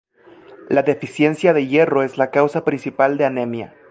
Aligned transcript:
La 0.67 0.81
deficiencia 0.81 1.53
de 1.53 1.67
hierro 1.67 2.01
es 2.01 2.17
la 2.17 2.31
causa 2.31 2.65
principal 2.65 3.19
de 3.19 3.25
anemia. 3.25 3.75